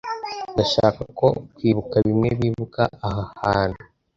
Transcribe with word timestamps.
Ndashaka 0.53 1.01
ko 1.19 1.27
kwibuka 1.55 1.95
bimwe 2.07 2.29
bibuka 2.39 2.83
aha 3.07 3.23
hantu. 3.43 3.81